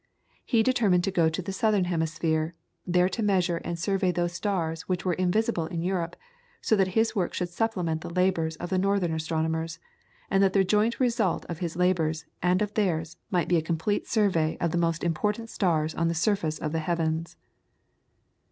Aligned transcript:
He 0.43 0.63
determined 0.63 1.03
to 1.03 1.11
go 1.11 1.29
to 1.29 1.43
the 1.43 1.53
southern 1.53 1.83
hemisphere, 1.85 2.55
there 2.87 3.07
to 3.09 3.21
measure 3.21 3.57
and 3.57 3.77
survey 3.77 4.11
those 4.11 4.33
stars 4.33 4.89
which 4.89 5.05
were 5.05 5.13
invisible 5.13 5.67
in 5.67 5.83
Europe, 5.83 6.15
so 6.59 6.75
that 6.75 6.87
his 6.97 7.15
work 7.15 7.35
should 7.35 7.49
supplement 7.49 8.01
the 8.01 8.09
labours 8.09 8.55
of 8.55 8.71
the 8.71 8.79
northern 8.79 9.13
astronomers, 9.13 9.77
and 10.27 10.41
that 10.41 10.53
the 10.53 10.63
joint 10.63 10.99
result 10.99 11.45
of 11.45 11.59
his 11.59 11.75
labours 11.75 12.25
and 12.41 12.63
of 12.63 12.73
theirs 12.73 13.17
might 13.29 13.47
be 13.47 13.57
a 13.57 13.61
complete 13.61 14.07
survey 14.07 14.57
of 14.59 14.71
the 14.71 14.77
most 14.79 15.03
important 15.03 15.51
stars 15.51 15.93
on 15.93 16.07
the 16.07 16.15
surface 16.15 16.57
of 16.57 16.71
the 16.71 16.79
heavens. 16.79 17.37